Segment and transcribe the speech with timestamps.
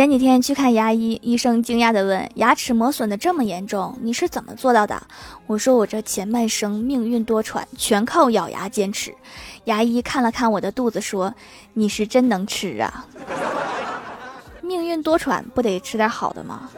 [0.00, 5.02] 前几天去看牙医，医生惊讶地问：“牙齿磨损的这么严重，你是怎么做到的？”
[5.46, 9.14] 我说：“我这前半生命运多舛，全靠咬牙坚持。”
[9.64, 11.34] 牙医看了看我的肚子，说
[11.74, 13.04] ：“你是真能吃啊！
[14.62, 16.70] 命运多舛，不得吃点好的吗？”